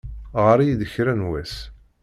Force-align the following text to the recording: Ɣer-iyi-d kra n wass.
Ɣer-iyi-d 0.43 0.81
kra 0.93 1.13
n 1.19 1.27
wass. 1.29 1.55